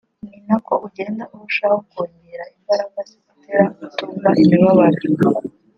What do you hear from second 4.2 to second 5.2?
imibabaro